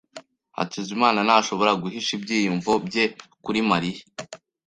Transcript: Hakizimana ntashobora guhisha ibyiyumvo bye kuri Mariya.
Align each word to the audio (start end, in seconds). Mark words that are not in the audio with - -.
Hakizimana 0.57 1.19
ntashobora 1.27 1.71
guhisha 1.81 2.11
ibyiyumvo 2.17 2.71
bye 2.87 3.05
kuri 3.43 3.59
Mariya. 3.69 4.03